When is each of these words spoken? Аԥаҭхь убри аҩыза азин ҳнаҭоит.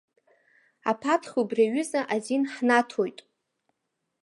Аԥаҭхь 0.89 1.33
убри 1.41 1.63
аҩыза 1.67 2.01
азин 2.13 2.43
ҳнаҭоит. 2.53 3.19